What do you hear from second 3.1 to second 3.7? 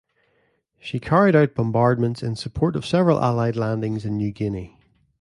Allied